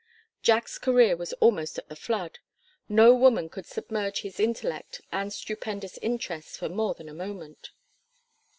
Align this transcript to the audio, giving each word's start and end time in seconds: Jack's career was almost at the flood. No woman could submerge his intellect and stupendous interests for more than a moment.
Jack's 0.41 0.79
career 0.79 1.15
was 1.15 1.31
almost 1.33 1.77
at 1.77 1.87
the 1.87 1.95
flood. 1.95 2.39
No 2.89 3.13
woman 3.13 3.49
could 3.49 3.67
submerge 3.67 4.21
his 4.21 4.39
intellect 4.39 4.99
and 5.11 5.31
stupendous 5.31 5.99
interests 5.99 6.57
for 6.57 6.69
more 6.69 6.95
than 6.95 7.07
a 7.07 7.13
moment. 7.13 7.69